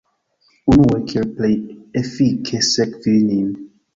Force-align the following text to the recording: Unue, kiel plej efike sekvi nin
Unue, 0.75 0.97
kiel 1.11 1.27
plej 1.41 1.51
efike 2.01 2.63
sekvi 2.71 3.17
nin 3.29 3.55